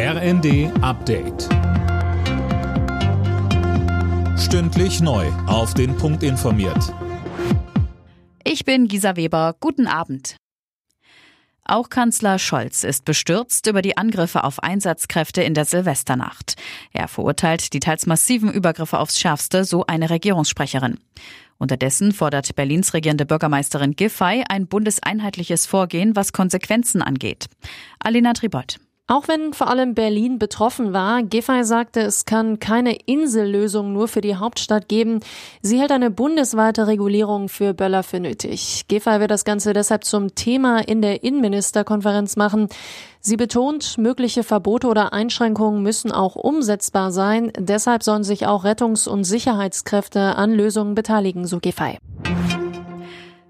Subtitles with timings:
[0.00, 1.48] RND Update.
[4.38, 5.26] Stündlich neu.
[5.48, 6.94] Auf den Punkt informiert.
[8.44, 9.56] Ich bin Gisa Weber.
[9.58, 10.36] Guten Abend.
[11.64, 16.54] Auch Kanzler Scholz ist bestürzt über die Angriffe auf Einsatzkräfte in der Silvesternacht.
[16.92, 21.00] Er verurteilt die teils massiven Übergriffe aufs Schärfste, so eine Regierungssprecherin.
[21.58, 27.48] Unterdessen fordert Berlins regierende Bürgermeisterin Giffey ein bundeseinheitliches Vorgehen, was Konsequenzen angeht.
[27.98, 28.78] Alina Tribott.
[29.10, 34.20] Auch wenn vor allem Berlin betroffen war, Giffey sagte, es kann keine Insellösung nur für
[34.20, 35.20] die Hauptstadt geben.
[35.62, 38.84] Sie hält eine bundesweite Regulierung für Böller für nötig.
[38.86, 42.68] Giffey wird das Ganze deshalb zum Thema in der Innenministerkonferenz machen.
[43.20, 47.50] Sie betont, mögliche Verbote oder Einschränkungen müssen auch umsetzbar sein.
[47.58, 51.96] Deshalb sollen sich auch Rettungs- und Sicherheitskräfte an Lösungen beteiligen, so Giffey.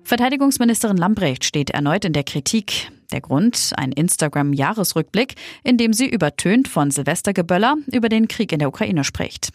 [0.09, 2.91] Verteidigungsministerin Lambrecht steht erneut in der Kritik.
[3.13, 8.69] Der Grund, ein Instagram-Jahresrückblick, in dem sie übertönt von Silvestergeböller über den Krieg in der
[8.69, 9.51] Ukraine spricht.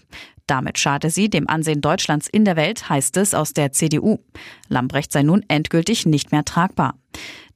[0.46, 4.20] Damit schade sie dem Ansehen Deutschlands in der Welt, heißt es aus der CDU.
[4.68, 7.00] Lambrecht sei nun endgültig nicht mehr tragbar.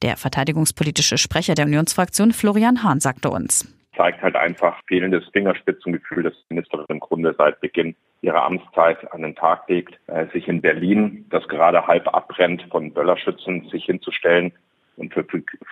[0.02, 3.64] Der verteidigungspolitische Sprecher der Unionsfraktion Florian Hahn sagte uns
[3.98, 9.22] zeigt halt einfach fehlendes Fingerspitzengefühl, das die Ministerin im Grunde seit Beginn ihrer Amtszeit an
[9.22, 14.52] den Tag legt, äh, sich in Berlin, das gerade halb abbrennt, von Böllerschützen sich hinzustellen
[14.96, 15.26] und für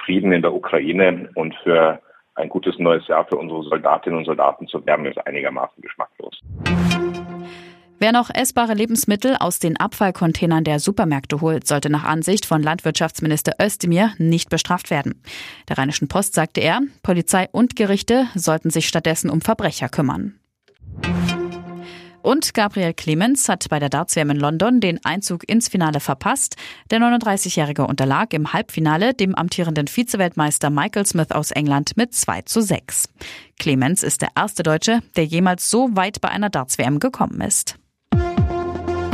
[0.05, 2.01] Frieden in der Ukraine und für
[2.35, 6.16] ein gutes neues Jahr für unsere Soldatinnen und Soldaten zu werben, ist einigermaßen geschmacklos.
[7.99, 13.55] Wer noch essbare Lebensmittel aus den Abfallcontainern der Supermärkte holt, sollte nach Ansicht von Landwirtschaftsminister
[13.61, 15.23] Özdemir nicht bestraft werden.
[15.69, 20.39] Der Rheinischen Post sagte er, Polizei und Gerichte sollten sich stattdessen um Verbrecher kümmern.
[22.21, 26.57] Und Gabriel Clemens hat bei der Darts-WM in London den Einzug ins Finale verpasst.
[26.91, 32.61] Der 39-Jährige unterlag im Halbfinale dem amtierenden Vizeweltmeister Michael Smith aus England mit 2 zu
[32.61, 33.09] 6.
[33.61, 37.79] Clemens ist der erste Deutsche, der jemals so weit bei einer Darts-WM gekommen ist.